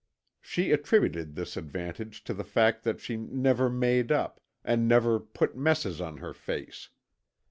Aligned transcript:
She 0.41 0.71
attributed 0.71 1.35
this 1.35 1.55
advantage 1.55 2.23
to 2.23 2.33
the 2.33 2.43
fact 2.43 2.81
that 2.83 2.99
she 2.99 3.17
never 3.17 3.69
made 3.69 4.11
up 4.11 4.41
and 4.65 4.87
never 4.87 5.19
"put 5.19 5.55
messes 5.55 6.01
on 6.01 6.17
her 6.17 6.33
face." 6.33 6.89